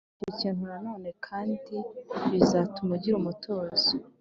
[0.09, 1.53] ushakisha ikintu Nanone, kandi
[2.31, 3.89] bizatuma ugira umutuzo